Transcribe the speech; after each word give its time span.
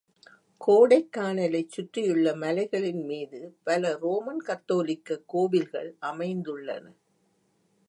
கோடைக்கானலைச் 0.67 1.67
சுற்றியுள்ள 1.67 2.35
மலைகளின் 2.35 3.03
மீது 3.05 3.57
பல 3.63 3.97
ரோமன் 4.01 4.41
கத்தோலிக்கக் 4.47 5.23
கோவில்கள் 5.25 5.95
அமைந்துள்ளன. 6.01 6.85